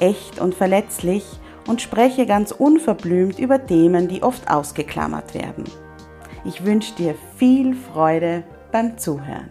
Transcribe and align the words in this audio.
echt 0.00 0.38
und 0.38 0.54
verletzlich 0.54 1.24
und 1.66 1.82
spreche 1.82 2.26
ganz 2.26 2.52
unverblümt 2.52 3.38
über 3.38 3.66
Themen, 3.66 4.08
die 4.08 4.22
oft 4.22 4.50
ausgeklammert 4.50 5.34
werden. 5.34 5.64
Ich 6.44 6.64
wünsche 6.64 6.94
dir 6.94 7.14
viel 7.36 7.74
Freude 7.74 8.44
beim 8.72 8.98
Zuhören. 8.98 9.50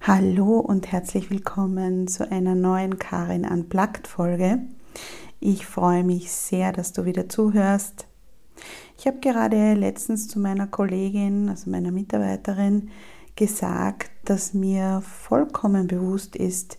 Hallo 0.00 0.60
und 0.60 0.92
herzlich 0.92 1.30
willkommen 1.30 2.06
zu 2.06 2.30
einer 2.30 2.54
neuen 2.54 3.00
Karin 3.00 3.44
Unplugged 3.44 4.06
Folge. 4.06 4.60
Ich 5.40 5.66
freue 5.66 6.04
mich 6.04 6.30
sehr, 6.30 6.72
dass 6.72 6.92
du 6.92 7.04
wieder 7.04 7.28
zuhörst. 7.28 8.06
Ich 8.96 9.06
habe 9.08 9.18
gerade 9.18 9.74
letztens 9.74 10.28
zu 10.28 10.38
meiner 10.38 10.68
Kollegin, 10.68 11.48
also 11.48 11.68
meiner 11.68 11.90
Mitarbeiterin, 11.90 12.90
gesagt, 13.36 14.10
dass 14.24 14.54
mir 14.54 15.02
vollkommen 15.02 15.86
bewusst 15.86 16.34
ist, 16.36 16.78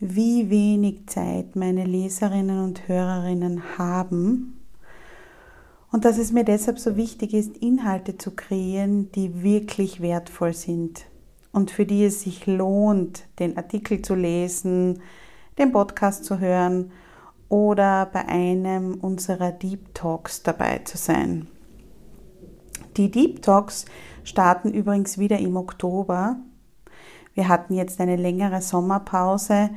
wie 0.00 0.48
wenig 0.48 1.08
Zeit 1.08 1.56
meine 1.56 1.84
Leserinnen 1.84 2.62
und 2.64 2.86
Hörerinnen 2.88 3.78
haben 3.78 4.58
und 5.90 6.04
dass 6.04 6.18
es 6.18 6.32
mir 6.32 6.44
deshalb 6.44 6.78
so 6.78 6.96
wichtig 6.96 7.34
ist, 7.34 7.56
Inhalte 7.56 8.16
zu 8.16 8.32
kreieren, 8.32 9.10
die 9.12 9.42
wirklich 9.42 10.00
wertvoll 10.00 10.52
sind 10.52 11.06
und 11.52 11.70
für 11.70 11.86
die 11.86 12.04
es 12.04 12.22
sich 12.22 12.46
lohnt, 12.46 13.24
den 13.38 13.56
Artikel 13.56 14.02
zu 14.02 14.14
lesen, 14.14 15.02
den 15.58 15.72
Podcast 15.72 16.24
zu 16.24 16.38
hören 16.38 16.92
oder 17.48 18.06
bei 18.12 18.26
einem 18.28 18.94
unserer 18.94 19.50
Deep 19.52 19.94
Talks 19.94 20.42
dabei 20.42 20.78
zu 20.84 20.98
sein. 20.98 21.48
Die 22.96 23.10
Deep 23.10 23.42
Talks 23.42 23.86
starten 24.28 24.72
übrigens 24.72 25.18
wieder 25.18 25.38
im 25.38 25.56
Oktober. 25.56 26.36
Wir 27.34 27.48
hatten 27.48 27.74
jetzt 27.74 28.00
eine 28.00 28.16
längere 28.16 28.60
Sommerpause. 28.62 29.70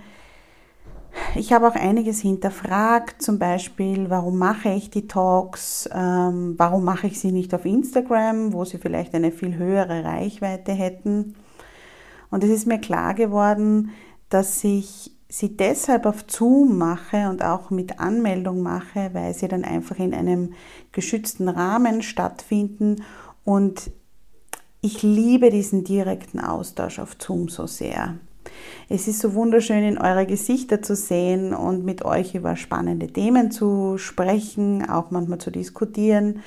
Ich 1.35 1.53
habe 1.53 1.67
auch 1.67 1.75
einiges 1.75 2.21
hinterfragt, 2.21 3.22
zum 3.22 3.38
Beispiel, 3.38 4.09
warum 4.09 4.38
mache 4.38 4.69
ich 4.69 4.89
die 4.89 5.07
Talks, 5.07 5.89
ähm, 5.94 6.55
warum 6.57 6.83
mache 6.83 7.07
ich 7.07 7.19
sie 7.19 7.31
nicht 7.31 7.53
auf 7.53 7.66
Instagram, 7.66 8.53
wo 8.53 8.66
sie 8.66 8.77
vielleicht 8.77 9.13
eine 9.13 9.31
viel 9.31 9.55
höhere 9.57 10.03
Reichweite 10.03 10.72
hätten. 10.72 11.35
Und 12.29 12.44
es 12.44 12.50
ist 12.50 12.67
mir 12.67 12.79
klar 12.79 13.13
geworden, 13.13 13.91
dass 14.29 14.63
ich 14.63 15.11
sie 15.28 15.56
deshalb 15.56 16.06
auf 16.06 16.25
Zoom 16.28 16.78
mache 16.78 17.29
und 17.29 17.44
auch 17.44 17.69
mit 17.69 18.00
Anmeldung 18.00 18.61
mache, 18.61 19.09
weil 19.13 19.34
sie 19.34 19.47
dann 19.47 19.63
einfach 19.63 19.97
in 19.97 20.13
einem 20.13 20.53
geschützten 20.91 21.47
Rahmen 21.47 22.01
stattfinden 22.01 23.03
und 23.44 23.91
ich 24.81 25.03
liebe 25.03 25.52
diesen 25.52 25.84
direkten 25.84 26.40
Austausch 26.40 27.00
auf 27.00 27.16
Zoom 27.19 27.50
so 27.50 27.68
sehr. 27.68 28.16
Es 28.90 29.08
ist 29.08 29.19
so 29.19 29.36
wunderschön, 29.36 29.84
in 29.84 29.97
eure 30.00 30.25
Gesichter 30.25 30.81
zu 30.81 30.96
sehen 30.96 31.53
und 31.53 31.86
mit 31.86 32.03
euch 32.03 32.34
über 32.34 32.56
spannende 32.56 33.08
Themen 33.08 33.52
zu 33.52 33.97
sprechen, 33.97 34.90
auch 34.90 35.12
manchmal 35.12 35.38
zu 35.38 35.52
diskutieren, 35.52 36.41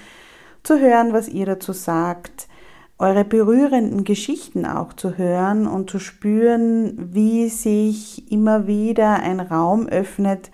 zu 0.65 0.81
hören, 0.81 1.13
was 1.13 1.29
ihr 1.29 1.47
dazu 1.47 1.73
sagt, 1.73 2.49
eure 2.99 3.25
berührenden 3.25 4.05
Geschichten 4.05 4.67
auch 4.67 4.93
zu 4.93 5.17
hören 5.17 5.67
und 5.67 5.91
zu 5.91 5.99
spüren, 6.01 7.11
wie 7.13 7.49
sich 7.49 8.31
immer 8.31 8.67
wieder 8.67 9.15
ein 9.21 9.41
Raum 9.41 9.87
öffnet, 9.87 10.51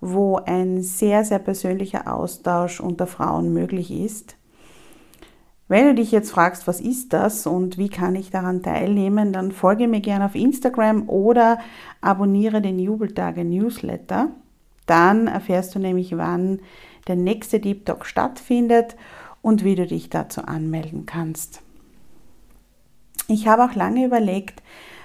wo 0.00 0.36
ein 0.36 0.82
sehr, 0.82 1.24
sehr 1.24 1.38
persönlicher 1.38 2.12
Austausch 2.12 2.80
unter 2.80 3.06
Frauen 3.06 3.52
möglich 3.52 3.90
ist. 3.90 4.37
Wenn 5.68 5.84
du 5.84 5.94
dich 5.94 6.10
jetzt 6.12 6.30
fragst, 6.30 6.66
was 6.66 6.80
ist 6.80 7.12
das 7.12 7.46
und 7.46 7.76
wie 7.76 7.90
kann 7.90 8.16
ich 8.16 8.30
daran 8.30 8.62
teilnehmen, 8.62 9.34
dann 9.34 9.52
folge 9.52 9.86
mir 9.86 10.00
gerne 10.00 10.24
auf 10.24 10.34
Instagram 10.34 11.08
oder 11.08 11.58
abonniere 12.00 12.62
den 12.62 12.78
Jubeltage 12.78 13.44
Newsletter. 13.44 14.30
Dann 14.86 15.26
erfährst 15.26 15.74
du 15.74 15.78
nämlich, 15.78 16.16
wann 16.16 16.60
der 17.06 17.16
nächste 17.16 17.60
Deep 17.60 17.84
Talk 17.84 18.06
stattfindet 18.06 18.96
und 19.42 19.62
wie 19.62 19.74
du 19.74 19.86
dich 19.86 20.08
dazu 20.08 20.42
anmelden 20.42 21.04
kannst. 21.04 21.60
Ich 23.28 23.46
habe 23.46 23.64
auch 23.64 23.74
lange 23.74 24.06
überlegt, 24.06 24.62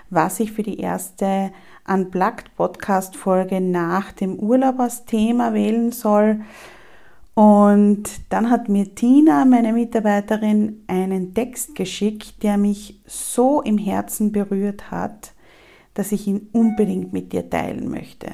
was 0.09 0.39
ich 0.39 0.53
für 0.53 0.63
die 0.63 0.79
erste 0.79 1.51
Unplugged 1.85 2.55
Podcast 2.55 3.17
Folge 3.17 3.59
nach 3.59 4.13
dem 4.13 4.39
Urlaub 4.39 4.79
als 4.79 5.03
Thema 5.03 5.53
wählen 5.53 5.91
soll. 5.91 6.39
Und 7.35 8.03
dann 8.29 8.51
hat 8.51 8.69
mir 8.69 8.93
Tina, 8.93 9.45
meine 9.45 9.73
Mitarbeiterin, 9.73 10.83
einen 10.87 11.33
Text 11.33 11.73
geschickt, 11.73 12.43
der 12.43 12.57
mich 12.57 13.01
so 13.07 13.61
im 13.61 13.77
Herzen 13.77 14.31
berührt 14.31 14.91
hat, 14.91 15.33
dass 15.95 16.11
ich 16.11 16.27
ihn 16.27 16.49
unbedingt 16.51 17.11
mit 17.11 17.33
dir 17.33 17.49
teilen 17.49 17.89
möchte. 17.89 18.33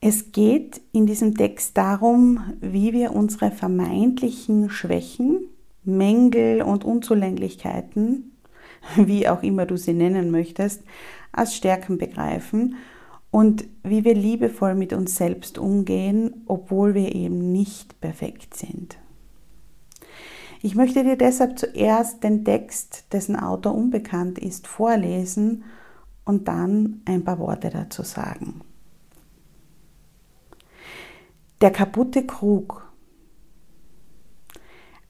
Es 0.00 0.32
geht 0.32 0.80
in 0.92 1.06
diesem 1.06 1.36
Text 1.36 1.76
darum, 1.76 2.40
wie 2.60 2.92
wir 2.92 3.12
unsere 3.12 3.50
vermeintlichen 3.50 4.70
Schwächen, 4.70 5.40
Mängel 5.82 6.62
und 6.62 6.84
Unzulänglichkeiten, 6.84 8.32
wie 8.96 9.28
auch 9.28 9.42
immer 9.42 9.66
du 9.66 9.76
sie 9.76 9.92
nennen 9.92 10.30
möchtest, 10.30 10.84
als 11.32 11.54
Stärken 11.54 11.98
begreifen 11.98 12.76
und 13.30 13.64
wie 13.82 14.04
wir 14.04 14.14
liebevoll 14.14 14.74
mit 14.74 14.92
uns 14.92 15.16
selbst 15.16 15.58
umgehen, 15.58 16.42
obwohl 16.46 16.94
wir 16.94 17.14
eben 17.14 17.52
nicht 17.52 18.00
perfekt 18.00 18.56
sind. 18.56 18.98
Ich 20.62 20.74
möchte 20.74 21.04
dir 21.04 21.16
deshalb 21.16 21.58
zuerst 21.58 22.22
den 22.22 22.44
Text, 22.44 23.04
dessen 23.12 23.36
Autor 23.36 23.74
unbekannt 23.74 24.38
ist, 24.38 24.66
vorlesen 24.66 25.64
und 26.24 26.48
dann 26.48 27.00
ein 27.06 27.24
paar 27.24 27.38
Worte 27.38 27.70
dazu 27.70 28.02
sagen. 28.02 28.60
Der 31.60 31.70
kaputte 31.70 32.26
Krug. 32.26 32.86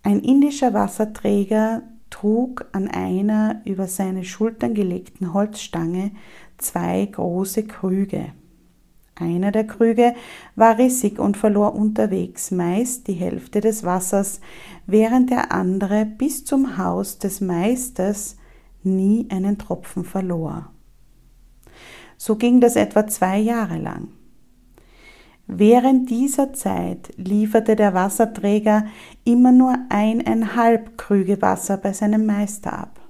Ein 0.03 0.21
indischer 0.21 0.73
Wasserträger 0.73 1.83
trug 2.11 2.67
an 2.73 2.89
einer 2.89 3.61
über 3.65 3.87
seine 3.87 4.25
Schultern 4.25 4.75
gelegten 4.75 5.33
Holzstange 5.33 6.13
zwei 6.61 7.07
große 7.07 7.65
Krüge. 7.65 8.33
Einer 9.15 9.53
der 9.53 9.67
Krüge 9.67 10.15
war 10.57 10.79
rissig 10.79 11.19
und 11.19 11.37
verlor 11.37 11.75
unterwegs 11.75 12.51
meist 12.51 13.07
die 13.07 13.13
Hälfte 13.13 13.61
des 13.61 13.85
Wassers, 13.85 14.41
während 14.87 15.29
der 15.31 15.53
andere 15.53 16.07
bis 16.07 16.45
zum 16.45 16.79
Haus 16.79 17.19
des 17.19 17.43
Meisters 17.43 18.37
nie 18.83 19.27
einen 19.31 19.59
Tropfen 19.59 20.05
verlor. 20.05 20.71
So 22.17 22.37
ging 22.37 22.61
das 22.61 22.77
etwa 22.77 23.07
zwei 23.07 23.39
Jahre 23.39 23.79
lang. 23.79 24.09
Während 25.47 26.09
dieser 26.09 26.53
Zeit 26.53 27.13
lieferte 27.17 27.77
der 27.77 27.93
Wasserträger 27.93 28.87
immer 29.25 29.53
nur 29.53 29.75
eineinhalb 29.89 30.97
Krüge 30.97 31.43
Wasser 31.43 31.77
bei 31.77 31.93
seinem 31.93 32.25
Meister 32.25 32.73
ab. 32.73 33.01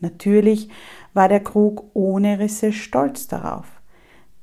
Natürlich 0.00 0.70
war 1.14 1.28
der 1.28 1.40
Krug 1.40 1.90
ohne 1.94 2.38
Risse 2.38 2.72
stolz 2.72 3.28
darauf, 3.28 3.66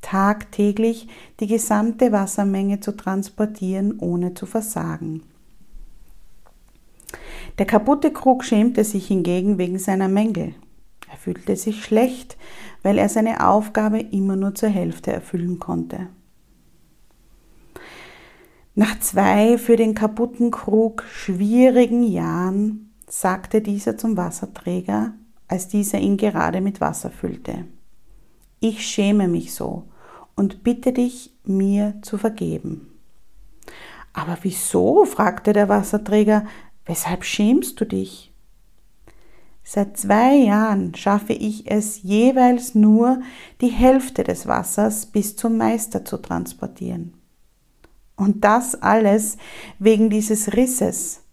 tagtäglich 0.01 1.07
die 1.39 1.47
gesamte 1.47 2.11
Wassermenge 2.11 2.79
zu 2.79 2.93
transportieren, 2.93 3.99
ohne 3.99 4.33
zu 4.33 4.45
versagen. 4.45 5.23
Der 7.57 7.65
kaputte 7.65 8.11
Krug 8.11 8.43
schämte 8.43 8.83
sich 8.83 9.07
hingegen 9.07 9.57
wegen 9.57 9.77
seiner 9.77 10.07
Mängel. 10.07 10.55
Er 11.11 11.17
fühlte 11.17 11.57
sich 11.57 11.83
schlecht, 11.83 12.37
weil 12.81 12.97
er 12.97 13.09
seine 13.09 13.45
Aufgabe 13.45 13.99
immer 13.99 14.37
nur 14.37 14.55
zur 14.55 14.69
Hälfte 14.69 15.11
erfüllen 15.11 15.59
konnte. 15.59 16.07
Nach 18.73 18.97
zwei 19.01 19.57
für 19.57 19.75
den 19.75 19.93
kaputten 19.93 20.49
Krug 20.49 21.03
schwierigen 21.03 22.03
Jahren 22.03 22.93
sagte 23.07 23.61
dieser 23.61 23.97
zum 23.97 24.15
Wasserträger, 24.15 25.13
als 25.51 25.67
dieser 25.67 25.99
ihn 25.99 26.15
gerade 26.15 26.61
mit 26.61 26.79
Wasser 26.79 27.11
füllte. 27.11 27.65
Ich 28.61 28.87
schäme 28.87 29.27
mich 29.27 29.53
so 29.53 29.83
und 30.33 30.63
bitte 30.63 30.93
dich, 30.93 31.33
mir 31.43 31.95
zu 32.01 32.17
vergeben. 32.17 32.87
Aber 34.13 34.37
wieso? 34.43 35.03
fragte 35.03 35.51
der 35.51 35.67
Wasserträger. 35.67 36.45
Weshalb 36.85 37.25
schämst 37.25 37.81
du 37.81 37.85
dich? 37.85 38.31
Seit 39.63 39.97
zwei 39.97 40.35
Jahren 40.35 40.95
schaffe 40.95 41.33
ich 41.33 41.69
es 41.69 42.01
jeweils 42.01 42.73
nur, 42.73 43.21
die 43.59 43.67
Hälfte 43.67 44.23
des 44.23 44.47
Wassers 44.47 45.05
bis 45.05 45.35
zum 45.35 45.57
Meister 45.57 46.05
zu 46.05 46.17
transportieren. 46.17 47.13
Und 48.15 48.45
das 48.45 48.81
alles 48.81 49.35
wegen 49.79 50.09
dieses 50.09 50.53
Risses, 50.53 51.23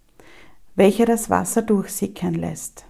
welcher 0.75 1.07
das 1.07 1.31
Wasser 1.31 1.63
durchsickern 1.63 2.35
lässt. 2.35 2.88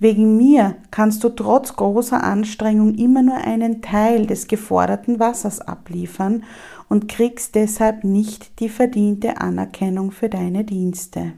Wegen 0.00 0.38
mir 0.38 0.76
kannst 0.90 1.22
du 1.24 1.28
trotz 1.28 1.76
großer 1.76 2.24
Anstrengung 2.24 2.94
immer 2.94 3.22
nur 3.22 3.36
einen 3.36 3.82
Teil 3.82 4.26
des 4.26 4.48
geforderten 4.48 5.20
Wassers 5.20 5.60
abliefern 5.60 6.44
und 6.88 7.06
kriegst 7.06 7.54
deshalb 7.54 8.02
nicht 8.02 8.60
die 8.60 8.70
verdiente 8.70 9.42
Anerkennung 9.42 10.10
für 10.10 10.30
deine 10.30 10.64
Dienste, 10.64 11.34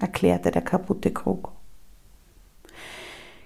erklärte 0.00 0.50
der 0.50 0.62
kaputte 0.62 1.12
Krug. 1.12 1.52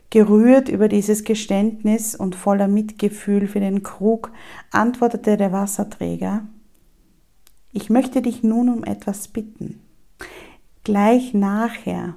Gerührt 0.09 0.71
über 0.71 0.89
dieses 0.89 1.25
Geständnis 1.25 2.15
und 2.17 2.35
voller 2.35 2.69
Mitgefühl 2.69 3.49
für 3.49 3.61
den 3.61 3.83
Krug 3.83 4.33
antwortete 4.71 5.37
der 5.37 5.53
Wasserträger, 5.53 6.45
ich 7.73 7.91
möchte 7.91 8.23
dich 8.23 8.43
nun 8.43 8.71
um 8.71 8.85
etwas 8.85 9.29
bitten. 9.29 9.83
Gleich 10.83 11.35
nachher 11.35 12.15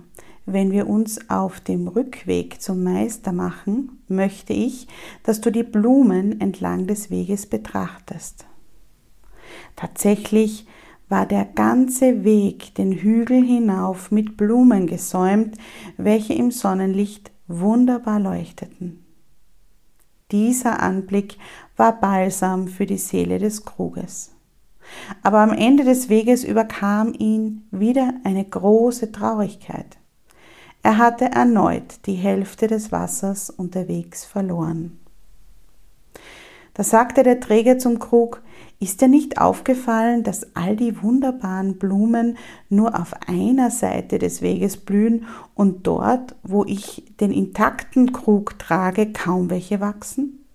wenn 0.54 0.72
wir 0.72 0.88
uns 0.88 1.30
auf 1.30 1.60
dem 1.60 1.88
Rückweg 1.88 2.62
zum 2.62 2.84
Meister 2.84 3.31
machen, 3.31 4.01
möchte 4.07 4.54
ich, 4.54 4.88
dass 5.24 5.42
du 5.42 5.51
die 5.51 5.63
Blumen 5.63 6.40
entlang 6.42 6.88
des 6.88 7.10
Weges 7.10 7.46
betrachtest. 7.48 8.46
Tatsächlich 9.75 10.68
war 11.10 11.25
der 11.25 11.46
ganze 11.46 12.24
Weg 12.24 12.75
den 12.75 12.92
Hügel 12.92 13.44
hinauf 13.44 14.12
mit 14.12 14.38
Blumen 14.38 14.88
gesäumt, 14.88 15.57
welche 15.98 16.34
im 16.34 16.52
Sonnenlicht 16.52 17.31
wunderbar 17.48 18.19
leuchteten. 18.19 19.04
Dieser 20.31 20.81
Anblick 20.81 21.38
war 21.75 22.00
Balsam 22.00 22.68
für 22.68 22.86
die 22.86 22.98
Seele 22.98 23.40
des 23.40 23.66
Kruges. 23.66 24.36
Aber 25.24 25.40
am 25.40 25.52
Ende 25.52 25.84
des 25.84 26.10
Weges 26.10 26.44
überkam 26.44 27.13
ihn 27.13 27.68
wieder 27.72 28.13
eine 28.24 28.45
große 28.45 29.12
Traurigkeit. 29.12 29.99
Er 30.81 30.98
hatte 30.98 31.26
erneut 31.26 32.06
die 32.06 32.14
Hälfte 32.14 32.68
des 32.68 32.92
Wassers 32.92 33.50
unterwegs 33.50 34.26
verloren. 34.26 35.00
Da 36.74 36.84
sagte 36.84 37.24
der 37.24 37.42
Träger 37.42 37.78
zum 37.78 38.00
Krug, 38.00 38.42
ist 38.80 39.02
dir 39.02 39.10
nicht 39.10 39.38
aufgefallen, 39.38 40.24
dass 40.24 40.56
all 40.56 40.78
die 40.78 41.04
wunderbaren 41.04 41.78
Blumen 41.78 42.38
nur 42.70 42.98
auf 42.98 43.14
einer 43.28 43.72
Seite 43.72 44.20
des 44.20 44.42
Weges 44.42 44.78
blühen 44.78 45.26
und 45.56 45.86
dort, 45.86 46.38
wo 46.44 46.64
ich 46.64 47.04
den 47.20 47.31
intakten 47.31 48.14
Krug 48.14 48.58
trage, 48.58 49.12
kaum 49.12 49.50
welche 49.50 49.81
wachsen? 49.81 50.46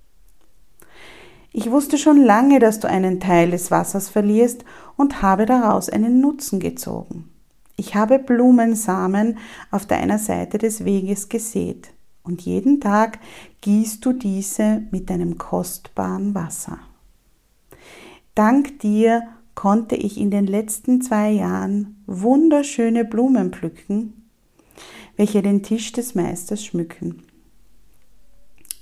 Ich 1.52 1.70
wusste 1.70 1.98
schon 1.98 2.24
lange, 2.24 2.58
dass 2.58 2.80
du 2.80 2.88
einen 2.88 3.20
Teil 3.20 3.50
des 3.50 3.70
Wassers 3.70 4.08
verlierst 4.08 4.64
und 4.96 5.20
habe 5.20 5.44
daraus 5.44 5.90
einen 5.90 6.20
Nutzen 6.20 6.58
gezogen. 6.58 7.28
Ich 7.76 7.94
habe 7.94 8.18
Blumensamen 8.18 9.38
auf 9.70 9.86
deiner 9.86 10.18
Seite 10.18 10.58
des 10.58 10.84
Weges 10.84 11.28
gesät 11.28 11.92
und 12.22 12.42
jeden 12.42 12.80
Tag 12.80 13.18
gießt 13.60 14.04
du 14.04 14.12
diese 14.12 14.82
mit 14.90 15.10
deinem 15.10 15.38
kostbaren 15.38 16.34
Wasser. 16.34 16.78
Dank 18.34 18.80
dir 18.80 19.22
konnte 19.54 19.94
ich 19.94 20.18
in 20.18 20.30
den 20.30 20.46
letzten 20.46 21.00
zwei 21.00 21.30
Jahren 21.30 22.02
wunderschöne 22.06 23.04
Blumen 23.04 23.52
pflücken, 23.52 24.24
welche 25.16 25.42
den 25.42 25.62
Tisch 25.62 25.92
des 25.92 26.14
Meisters 26.14 26.64
schmücken. 26.64 27.22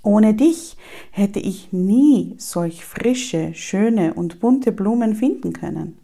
Ohne 0.03 0.35
dich 0.35 0.77
hätte 1.11 1.39
ich 1.39 1.73
nie 1.73 2.35
solch 2.39 2.85
frische, 2.85 3.55
schöne 3.55 4.15
und 4.15 4.41
bunte 4.41 4.73
Blumen 4.73 5.15
finden 5.15 5.53
können. 5.53 5.99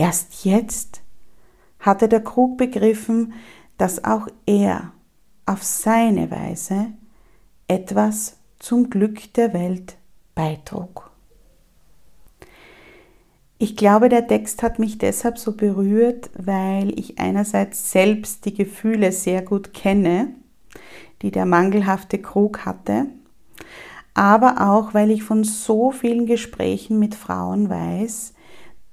Erst 0.00 0.46
jetzt 0.46 1.02
hatte 1.78 2.08
der 2.08 2.24
Krug 2.24 2.56
begriffen, 2.56 3.34
dass 3.76 4.02
auch 4.02 4.28
er 4.46 4.92
auf 5.44 5.62
seine 5.62 6.30
Weise 6.30 6.86
etwas 7.68 8.38
zum 8.58 8.88
Glück 8.88 9.34
der 9.34 9.52
Welt 9.52 9.98
beitrug. 10.34 11.10
Ich 13.58 13.76
glaube, 13.76 14.08
der 14.08 14.26
Text 14.26 14.62
hat 14.62 14.78
mich 14.78 14.96
deshalb 14.96 15.36
so 15.36 15.52
berührt, 15.52 16.30
weil 16.34 16.98
ich 16.98 17.18
einerseits 17.18 17.92
selbst 17.92 18.46
die 18.46 18.54
Gefühle 18.54 19.12
sehr 19.12 19.42
gut 19.42 19.74
kenne, 19.74 20.28
die 21.20 21.30
der 21.30 21.44
mangelhafte 21.44 22.16
Krug 22.16 22.64
hatte, 22.64 23.04
aber 24.14 24.66
auch 24.66 24.94
weil 24.94 25.10
ich 25.10 25.22
von 25.22 25.44
so 25.44 25.90
vielen 25.90 26.24
Gesprächen 26.24 26.98
mit 26.98 27.14
Frauen 27.14 27.68
weiß, 27.68 28.32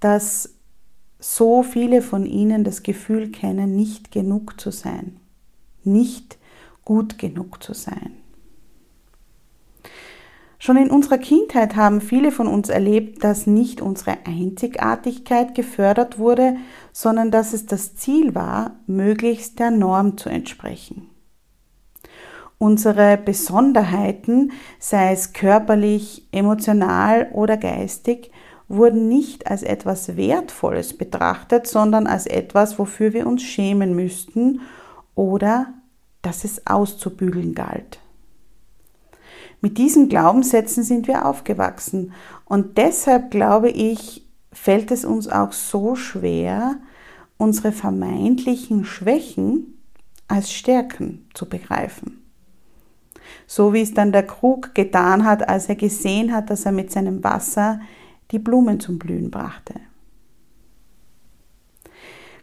dass 0.01 0.56
so 1.19 1.63
viele 1.63 2.01
von 2.01 2.25
ihnen 2.25 2.63
das 2.63 2.83
Gefühl 2.83 3.29
kennen, 3.31 3.75
nicht 3.75 4.11
genug 4.11 4.59
zu 4.59 4.71
sein, 4.71 5.19
nicht 5.83 6.37
gut 6.85 7.17
genug 7.17 7.63
zu 7.63 7.73
sein. 7.73 8.17
Schon 10.59 10.77
in 10.77 10.89
unserer 10.89 11.19
Kindheit 11.19 11.75
haben 11.75 12.01
viele 12.01 12.31
von 12.31 12.47
uns 12.47 12.69
erlebt, 12.69 13.23
dass 13.23 13.45
nicht 13.45 13.79
unsere 13.79 14.25
Einzigartigkeit 14.25 15.53
gefördert 15.53 16.17
wurde, 16.17 16.55
sondern 16.91 17.29
dass 17.29 17.53
es 17.53 17.67
das 17.67 17.95
Ziel 17.95 18.33
war, 18.33 18.75
möglichst 18.87 19.59
der 19.59 19.69
Norm 19.69 20.17
zu 20.17 20.29
entsprechen. 20.29 21.09
Unsere 22.57 23.17
Besonderheiten, 23.17 24.51
sei 24.79 25.13
es 25.13 25.33
körperlich, 25.33 26.27
emotional 26.31 27.29
oder 27.33 27.55
geistig, 27.55 28.31
wurden 28.67 29.07
nicht 29.07 29.47
als 29.47 29.63
etwas 29.63 30.17
Wertvolles 30.17 30.97
betrachtet, 30.97 31.67
sondern 31.67 32.07
als 32.07 32.25
etwas, 32.25 32.77
wofür 32.77 33.13
wir 33.13 33.27
uns 33.27 33.43
schämen 33.43 33.95
müssten 33.95 34.61
oder 35.15 35.73
dass 36.21 36.43
es 36.43 36.67
auszubügeln 36.67 37.55
galt. 37.55 37.99
Mit 39.61 39.77
diesen 39.77 40.09
Glaubenssätzen 40.09 40.83
sind 40.83 41.07
wir 41.07 41.25
aufgewachsen 41.25 42.13
und 42.45 42.77
deshalb 42.77 43.31
glaube 43.31 43.69
ich, 43.69 44.27
fällt 44.51 44.91
es 44.91 45.05
uns 45.05 45.27
auch 45.27 45.51
so 45.51 45.95
schwer, 45.95 46.75
unsere 47.37 47.71
vermeintlichen 47.71 48.85
Schwächen 48.85 49.79
als 50.27 50.51
Stärken 50.51 51.27
zu 51.33 51.47
begreifen. 51.47 52.23
So 53.45 53.73
wie 53.73 53.81
es 53.81 53.93
dann 53.93 54.11
der 54.11 54.23
Krug 54.23 54.75
getan 54.75 55.25
hat, 55.25 55.47
als 55.47 55.69
er 55.69 55.75
gesehen 55.75 56.33
hat, 56.33 56.49
dass 56.49 56.65
er 56.65 56.71
mit 56.71 56.91
seinem 56.91 57.23
Wasser 57.23 57.79
die 58.31 58.39
Blumen 58.39 58.79
zum 58.79 58.99
Blühen 58.99 59.31
brachte. 59.31 59.75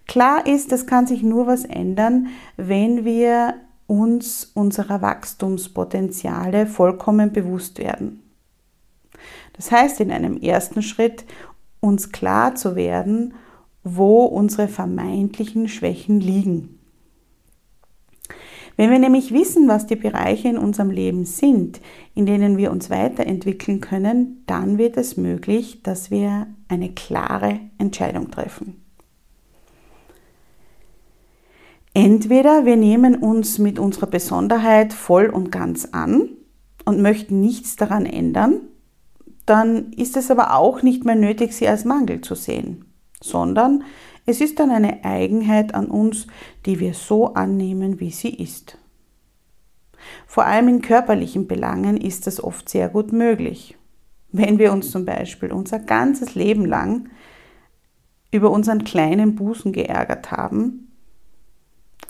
Klar 0.06 0.46
ist, 0.46 0.70
es 0.72 0.86
kann 0.86 1.06
sich 1.06 1.22
nur 1.22 1.46
was 1.46 1.64
ändern, 1.64 2.28
wenn 2.56 3.04
wir 3.04 3.54
uns 3.86 4.50
unserer 4.54 5.02
Wachstumspotenziale 5.02 6.66
vollkommen 6.66 7.32
bewusst 7.32 7.78
werden. 7.78 8.22
Das 9.54 9.70
heißt, 9.70 10.00
in 10.00 10.10
einem 10.10 10.36
ersten 10.36 10.82
Schritt 10.82 11.24
uns 11.80 12.12
klar 12.12 12.54
zu 12.54 12.76
werden, 12.76 13.34
wo 13.82 14.24
unsere 14.24 14.68
vermeintlichen 14.68 15.68
Schwächen 15.68 16.20
liegen. 16.20 16.73
Wenn 18.76 18.90
wir 18.90 18.98
nämlich 18.98 19.32
wissen, 19.32 19.68
was 19.68 19.86
die 19.86 19.96
Bereiche 19.96 20.48
in 20.48 20.58
unserem 20.58 20.90
Leben 20.90 21.24
sind, 21.24 21.80
in 22.14 22.26
denen 22.26 22.56
wir 22.56 22.72
uns 22.72 22.90
weiterentwickeln 22.90 23.80
können, 23.80 24.42
dann 24.46 24.78
wird 24.78 24.96
es 24.96 25.16
möglich, 25.16 25.82
dass 25.82 26.10
wir 26.10 26.48
eine 26.68 26.90
klare 26.92 27.60
Entscheidung 27.78 28.30
treffen. 28.30 28.80
Entweder 31.96 32.64
wir 32.64 32.76
nehmen 32.76 33.14
uns 33.14 33.58
mit 33.58 33.78
unserer 33.78 34.08
Besonderheit 34.08 34.92
voll 34.92 35.26
und 35.26 35.52
ganz 35.52 35.86
an 35.92 36.28
und 36.84 37.00
möchten 37.00 37.40
nichts 37.40 37.76
daran 37.76 38.04
ändern, 38.04 38.62
dann 39.46 39.92
ist 39.92 40.16
es 40.16 40.30
aber 40.30 40.56
auch 40.56 40.82
nicht 40.82 41.04
mehr 41.04 41.14
nötig, 41.14 41.52
sie 41.52 41.68
als 41.68 41.84
Mangel 41.84 42.20
zu 42.20 42.34
sehen, 42.34 42.86
sondern 43.22 43.84
Es 44.26 44.40
ist 44.40 44.58
dann 44.58 44.70
eine 44.70 45.04
Eigenheit 45.04 45.74
an 45.74 45.86
uns, 45.86 46.26
die 46.64 46.80
wir 46.80 46.94
so 46.94 47.34
annehmen, 47.34 48.00
wie 48.00 48.10
sie 48.10 48.34
ist. 48.34 48.78
Vor 50.26 50.44
allem 50.44 50.68
in 50.68 50.82
körperlichen 50.82 51.46
Belangen 51.46 51.96
ist 51.96 52.26
das 52.26 52.42
oft 52.42 52.68
sehr 52.68 52.88
gut 52.88 53.12
möglich. 53.12 53.76
Wenn 54.32 54.58
wir 54.58 54.72
uns 54.72 54.90
zum 54.90 55.04
Beispiel 55.04 55.52
unser 55.52 55.78
ganzes 55.78 56.34
Leben 56.34 56.66
lang 56.66 57.08
über 58.30 58.50
unseren 58.50 58.84
kleinen 58.84 59.36
Busen 59.36 59.72
geärgert 59.72 60.32
haben, 60.32 60.90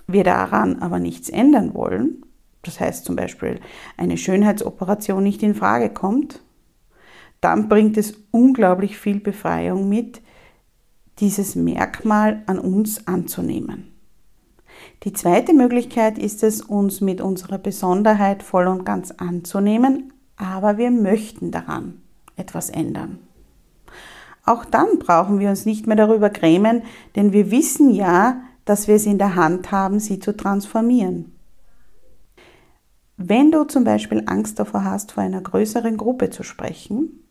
wir 0.06 0.24
daran 0.24 0.80
aber 0.80 0.98
nichts 0.98 1.28
ändern 1.28 1.74
wollen, 1.74 2.24
das 2.62 2.80
heißt 2.80 3.04
zum 3.04 3.16
Beispiel 3.16 3.60
eine 3.96 4.16
Schönheitsoperation 4.16 5.22
nicht 5.22 5.42
in 5.42 5.54
Frage 5.54 5.90
kommt, 5.90 6.40
dann 7.40 7.68
bringt 7.68 7.98
es 7.98 8.14
unglaublich 8.30 8.96
viel 8.96 9.20
Befreiung 9.20 9.88
mit, 9.88 10.22
dieses 11.20 11.54
Merkmal 11.54 12.42
an 12.46 12.58
uns 12.58 13.06
anzunehmen. 13.06 13.92
Die 15.04 15.12
zweite 15.12 15.52
Möglichkeit 15.52 16.18
ist 16.18 16.42
es, 16.42 16.60
uns 16.60 17.00
mit 17.00 17.20
unserer 17.20 17.58
Besonderheit 17.58 18.42
voll 18.42 18.66
und 18.66 18.84
ganz 18.84 19.10
anzunehmen, 19.12 20.12
aber 20.36 20.78
wir 20.78 20.90
möchten 20.90 21.50
daran 21.50 22.02
etwas 22.36 22.70
ändern. 22.70 23.18
Auch 24.44 24.64
dann 24.64 24.98
brauchen 24.98 25.38
wir 25.38 25.50
uns 25.50 25.64
nicht 25.64 25.86
mehr 25.86 25.96
darüber 25.96 26.30
grämen, 26.30 26.82
denn 27.16 27.32
wir 27.32 27.50
wissen 27.50 27.90
ja, 27.90 28.42
dass 28.64 28.88
wir 28.88 28.96
es 28.96 29.06
in 29.06 29.18
der 29.18 29.36
Hand 29.36 29.70
haben, 29.72 30.00
sie 30.00 30.18
zu 30.18 30.36
transformieren. 30.36 31.32
Wenn 33.16 33.52
du 33.52 33.64
zum 33.64 33.84
Beispiel 33.84 34.24
Angst 34.26 34.58
davor 34.58 34.84
hast, 34.84 35.12
vor 35.12 35.22
einer 35.22 35.40
größeren 35.40 35.96
Gruppe 35.96 36.30
zu 36.30 36.42
sprechen, 36.42 37.24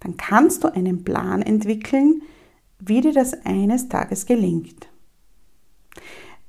dann 0.00 0.16
kannst 0.16 0.64
du 0.64 0.72
einen 0.72 1.04
Plan 1.04 1.42
entwickeln, 1.42 2.22
wie 2.78 3.00
dir 3.00 3.12
das 3.12 3.32
eines 3.44 3.88
Tages 3.88 4.26
gelingt. 4.26 4.88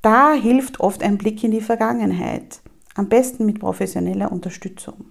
Da 0.02 0.34
hilft 0.34 0.80
oft 0.80 1.04
ein 1.04 1.18
Blick 1.18 1.44
in 1.44 1.52
die 1.52 1.62
Vergangenheit, 1.62 2.62
am 2.96 3.10
besten 3.10 3.46
mit 3.46 3.60
professioneller 3.60 4.32
Unterstützung. 4.32 5.06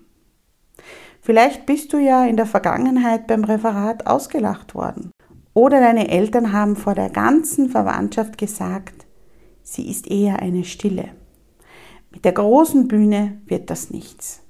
Vielleicht 1.20 1.66
bist 1.66 1.92
du 1.92 1.98
ja 1.98 2.24
in 2.24 2.36
der 2.36 2.46
Vergangenheit 2.46 3.26
beim 3.26 3.44
Referat 3.44 4.06
ausgelacht 4.06 4.74
worden. 4.74 5.10
Oder 5.54 5.80
deine 5.80 6.08
Eltern 6.08 6.52
haben 6.52 6.76
vor 6.76 6.94
der 6.94 7.10
ganzen 7.10 7.68
Verwandtschaft 7.68 8.38
gesagt, 8.38 9.06
sie 9.62 9.90
ist 9.90 10.06
eher 10.08 10.40
eine 10.40 10.64
Stille. 10.64 11.08
Mit 12.12 12.24
der 12.24 12.32
großen 12.32 12.88
Bühne 12.88 13.40
wird 13.46 13.70
das 13.70 13.90
nichts. 13.90 14.42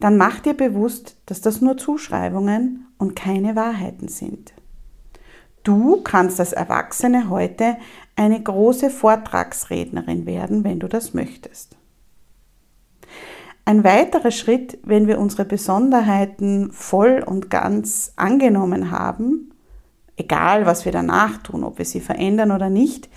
Dann 0.00 0.16
mach 0.16 0.40
dir 0.40 0.54
bewusst, 0.54 1.16
dass 1.26 1.40
das 1.40 1.60
nur 1.60 1.76
Zuschreibungen 1.76 2.86
und 2.98 3.14
keine 3.14 3.54
Wahrheiten 3.54 4.08
sind. 4.08 4.55
Du 5.66 6.00
kannst 6.02 6.38
als 6.38 6.52
Erwachsene 6.52 7.28
heute 7.28 7.76
eine 8.14 8.40
große 8.40 8.88
Vortragsrednerin 8.88 10.24
werden, 10.24 10.62
wenn 10.62 10.78
du 10.78 10.86
das 10.86 11.12
möchtest. 11.12 11.76
Ein 13.64 13.82
weiterer 13.82 14.30
Schritt, 14.30 14.78
wenn 14.84 15.08
wir 15.08 15.18
unsere 15.18 15.44
Besonderheiten 15.44 16.70
voll 16.70 17.20
und 17.26 17.50
ganz 17.50 18.12
angenommen 18.14 18.92
haben, 18.92 19.54
egal 20.16 20.66
was 20.66 20.84
wir 20.84 20.92
danach 20.92 21.38
tun, 21.38 21.64
ob 21.64 21.78
wir 21.78 21.84
sie 21.84 22.00
verändern 22.00 22.52
oder 22.52 22.70
nicht, 22.70 23.08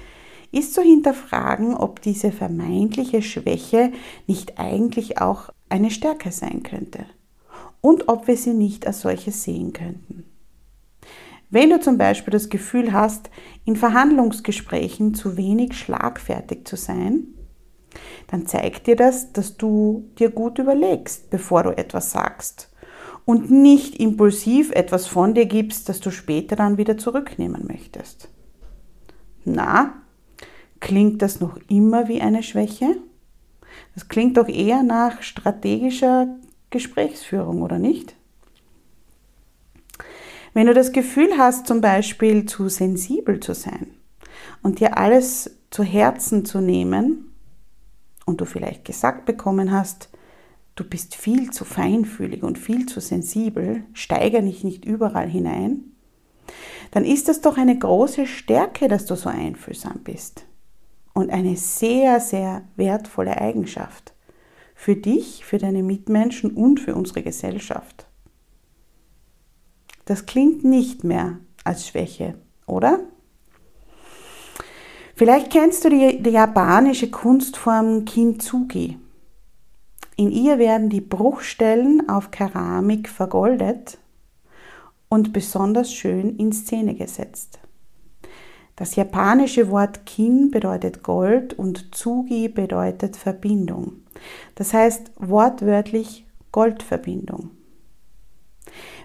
ist 0.51 0.73
zu 0.73 0.81
hinterfragen, 0.81 1.75
ob 1.75 2.01
diese 2.01 2.31
vermeintliche 2.31 3.21
Schwäche 3.21 3.91
nicht 4.25 4.57
eigentlich 4.57 5.21
auch 5.21 5.51
eine 5.69 5.91
Stärke 5.91 6.31
sein 6.31 6.63
könnte 6.63 7.05
und 7.79 8.07
ob 8.07 8.25
wir 8.25 8.37
sie 8.37 8.55
nicht 8.55 8.87
als 8.87 9.01
solche 9.01 9.29
sehen 9.29 9.71
könnten. 9.71 10.28
Wenn 11.49 11.71
du 11.71 11.79
zum 11.79 11.97
Beispiel 11.97 12.31
das 12.31 12.49
Gefühl 12.49 12.93
hast, 12.93 13.29
in 13.65 13.75
Verhandlungsgesprächen 13.75 15.15
zu 15.15 15.35
wenig 15.35 15.77
schlagfertig 15.77 16.67
zu 16.67 16.75
sein, 16.75 17.27
dann 18.27 18.45
zeigt 18.45 18.85
dir 18.85 18.95
das, 18.95 19.33
dass 19.33 19.57
du 19.57 20.09
dir 20.19 20.29
gut 20.29 20.59
überlegst, 20.59 21.31
bevor 21.31 21.63
du 21.63 21.75
etwas 21.75 22.11
sagst 22.11 22.69
und 23.25 23.49
nicht 23.49 23.99
impulsiv 23.99 24.71
etwas 24.71 25.07
von 25.07 25.33
dir 25.33 25.45
gibst, 25.45 25.89
das 25.89 25.99
du 25.99 26.11
später 26.11 26.55
dann 26.55 26.77
wieder 26.77 26.97
zurücknehmen 26.97 27.65
möchtest. 27.67 28.29
Na, 29.43 30.01
klingt 30.79 31.21
das 31.21 31.39
noch 31.39 31.57
immer 31.67 32.07
wie 32.07 32.21
eine 32.21 32.43
Schwäche? 32.43 32.97
Das 33.95 34.07
klingt 34.07 34.37
doch 34.37 34.47
eher 34.47 34.83
nach 34.83 35.21
strategischer 35.21 36.27
Gesprächsführung, 36.69 37.61
oder 37.61 37.79
nicht? 37.79 38.15
Wenn 40.59 40.67
du 40.67 40.73
das 40.73 40.91
Gefühl 40.91 41.37
hast, 41.37 41.67
zum 41.67 41.79
Beispiel 41.79 42.45
zu 42.45 42.67
sensibel 42.67 43.39
zu 43.39 43.53
sein 43.53 43.95
und 44.61 44.81
dir 44.81 44.97
alles 44.97 45.57
zu 45.69 45.83
Herzen 45.83 46.43
zu 46.43 46.59
nehmen 46.59 47.33
und 48.25 48.41
du 48.41 48.45
vielleicht 48.45 48.83
gesagt 48.83 49.23
bekommen 49.23 49.71
hast, 49.71 50.09
du 50.75 50.83
bist 50.83 51.15
viel 51.15 51.51
zu 51.51 51.63
feinfühlig 51.63 52.43
und 52.43 52.57
viel 52.57 52.87
zu 52.87 52.99
sensibel, 52.99 53.85
steigere 53.93 54.41
dich 54.41 54.65
nicht 54.65 54.83
überall 54.83 55.29
hinein, 55.29 55.93
dann 56.91 57.05
ist 57.05 57.29
das 57.29 57.39
doch 57.39 57.57
eine 57.57 57.79
große 57.79 58.27
Stärke, 58.27 58.89
dass 58.89 59.05
du 59.05 59.15
so 59.15 59.29
einfühlsam 59.29 60.01
bist. 60.03 60.43
Und 61.13 61.29
eine 61.29 61.55
sehr, 61.55 62.19
sehr 62.19 62.63
wertvolle 62.75 63.39
Eigenschaft. 63.39 64.13
Für 64.75 64.97
dich, 64.97 65.45
für 65.45 65.57
deine 65.57 65.83
Mitmenschen 65.83 66.51
und 66.51 66.81
für 66.81 66.95
unsere 66.95 67.23
Gesellschaft. 67.23 68.08
Das 70.09 70.25
klingt 70.25 70.63
nicht 70.63 71.03
mehr 71.03 71.37
als 71.63 71.87
Schwäche, 71.87 72.33
oder? 72.65 72.99
Vielleicht 75.13 75.51
kennst 75.51 75.85
du 75.85 75.89
die, 75.89 76.23
die 76.23 76.31
japanische 76.31 77.11
Kunstform 77.11 78.05
Kintsugi. 78.05 78.97
In 80.15 80.31
ihr 80.31 80.57
werden 80.57 80.89
die 80.89 80.99
Bruchstellen 80.99 82.09
auf 82.09 82.31
Keramik 82.31 83.07
vergoldet 83.07 83.99
und 85.09 85.31
besonders 85.31 85.93
schön 85.93 86.37
in 86.37 86.53
Szene 86.53 86.95
gesetzt. 86.95 87.59
Das 88.77 88.95
japanische 88.95 89.69
Wort 89.69 90.07
Kin 90.07 90.49
bedeutet 90.49 91.03
Gold 91.03 91.53
und 91.53 91.93
Tsugi 91.93 92.49
bedeutet 92.49 93.15
Verbindung. 93.15 93.97
Das 94.55 94.73
heißt 94.73 95.11
wortwörtlich 95.17 96.25
Goldverbindung. 96.51 97.51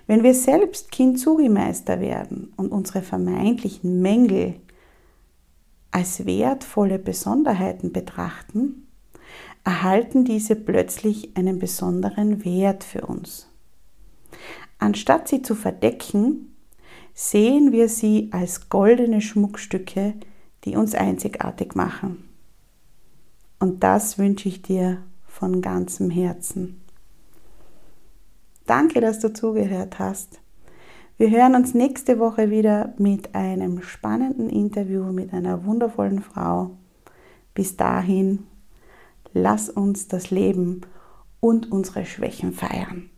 Wenn 0.07 0.23
wir 0.23 0.35
selbst 0.35 0.93
Kintsugi-Meister 0.93 2.01
werden 2.01 2.53
und 2.57 2.73
unsere 2.73 3.03
vermeintlichen 3.03 4.03
Mängel 4.03 4.57
als 5.91 6.27
wertvolle 6.27 6.99
Besonderheiten 6.99 7.93
betrachten, 7.93 8.87
erhalten 9.65 10.25
diese 10.25 10.57
plötzlich 10.57 11.37
einen 11.37 11.59
besonderen 11.59 12.45
Wert 12.45 12.85
für 12.85 13.07
uns. 13.07 13.49
Anstatt 14.79 15.29
sie 15.29 15.41
zu 15.41 15.55
verdecken, 15.55 16.55
sehen 17.15 17.73
wir 17.73 17.89
sie 17.89 18.29
als 18.33 18.69
goldene 18.69 19.23
Schmuckstücke, 19.23 20.15
die 20.65 20.77
uns 20.77 20.95
einzigartig 20.95 21.75
machen. 21.75 22.29
Und 23.59 23.83
das 23.83 24.19
wünsche 24.19 24.49
ich 24.49 24.61
dir 24.61 25.03
von 25.27 25.63
ganzem 25.63 26.11
Herzen. 26.11 26.84
Danke, 28.67 29.01
dass 29.01 29.21
du 29.21 29.33
zugehört 29.33 29.99
hast. 29.99 30.41
Wir 31.17 31.31
hören 31.31 31.55
uns 31.55 31.75
nächste 31.75 32.19
Woche 32.19 32.51
wieder 32.51 32.95
mit 32.99 33.35
einem 33.35 33.83
spannenden 33.83 34.49
Interview 34.49 35.05
mit 35.13 35.33
einer 35.33 35.65
wundervollen 35.65 36.23
Frau. 36.23 36.71
Bis 37.53 37.77
dahin, 37.77 38.47
lass 39.33 39.69
uns 39.69 40.09
das 40.09 40.31
Leben 40.31 40.81
und 41.41 41.71
unsere 41.71 42.07
Schwächen 42.07 42.53
feiern. 42.53 43.11